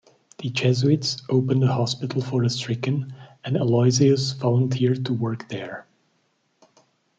[0.39, 3.13] The Jesuits opened a hospital for the stricken,
[3.45, 5.85] and Aloysius volunteered to work there.